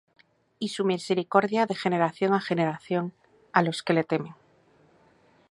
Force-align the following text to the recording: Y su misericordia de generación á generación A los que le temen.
Y 0.57 0.69
su 0.69 0.83
misericordia 0.91 1.67
de 1.69 1.75
generación 1.83 2.31
á 2.37 2.39
generación 2.49 3.05
A 3.57 3.59
los 3.65 3.77
que 3.85 3.95
le 3.97 4.03
temen. 4.11 4.33